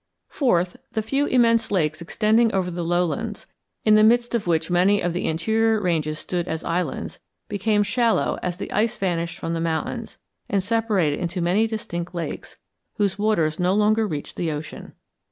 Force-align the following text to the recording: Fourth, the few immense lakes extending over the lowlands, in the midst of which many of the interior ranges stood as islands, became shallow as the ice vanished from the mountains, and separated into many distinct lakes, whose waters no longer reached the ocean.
Fourth, 0.29 0.77
the 0.93 1.03
few 1.03 1.27
immense 1.27 1.69
lakes 1.69 2.01
extending 2.01 2.51
over 2.55 2.71
the 2.71 2.83
lowlands, 2.83 3.45
in 3.85 3.93
the 3.93 4.03
midst 4.03 4.33
of 4.33 4.47
which 4.47 4.71
many 4.71 4.99
of 4.99 5.13
the 5.13 5.27
interior 5.27 5.79
ranges 5.79 6.17
stood 6.17 6.47
as 6.47 6.63
islands, 6.63 7.19
became 7.47 7.83
shallow 7.83 8.39
as 8.41 8.57
the 8.57 8.71
ice 8.71 8.97
vanished 8.97 9.37
from 9.37 9.53
the 9.53 9.61
mountains, 9.61 10.17
and 10.49 10.63
separated 10.63 11.19
into 11.19 11.39
many 11.39 11.67
distinct 11.67 12.15
lakes, 12.15 12.57
whose 12.95 13.19
waters 13.19 13.59
no 13.59 13.75
longer 13.75 14.07
reached 14.07 14.37
the 14.37 14.49
ocean. 14.51 14.93